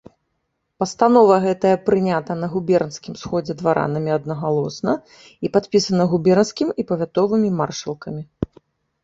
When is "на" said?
2.43-2.47